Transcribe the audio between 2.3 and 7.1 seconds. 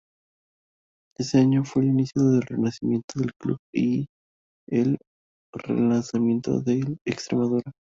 renacimiento del club y el relanzamiento del